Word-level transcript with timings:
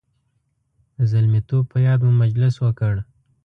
د 0.97 0.99
زلمیتوب 1.11 1.63
په 1.71 1.77
یاد 1.87 1.99
مو 2.05 2.11
مجلس 2.23 2.55
وکړ. 2.59 2.93